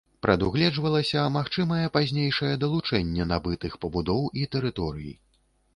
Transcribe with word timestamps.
Прадугледжвалася 0.25 1.25
магчымае 1.35 1.85
пазнейшае 1.99 2.51
далучэнне 2.65 3.29
набытых 3.35 3.79
пабудоў 3.87 4.21
і 4.43 4.53
тэрыторый. 4.57 5.11